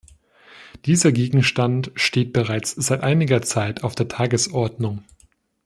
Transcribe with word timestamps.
Dieser 0.85 1.11
Gegenstand 1.11 1.91
steht 1.93 2.33
bereits 2.33 2.71
seit 2.71 3.01
einiger 3.03 3.43
Zeit 3.43 3.83
auf 3.83 3.93
der 3.93 4.07
Tagesordnung. 4.07 5.03